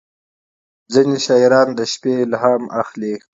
[0.93, 3.13] •ځینې شاعران د شپې الهام اخلي.